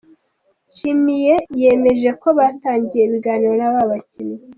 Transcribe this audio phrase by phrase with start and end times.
[0.73, 4.37] Nshimiye yemeje ko batangiye ibiganiro n’aba bakinnyi.